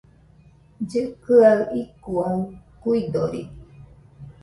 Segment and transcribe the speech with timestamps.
[0.83, 2.37] Llɨkɨaɨ icuaɨ
[2.81, 3.41] kuidori